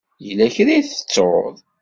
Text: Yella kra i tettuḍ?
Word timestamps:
Yella 0.25 0.47
kra 0.55 0.71
i 0.79 0.81
tettuḍ? 0.89 1.55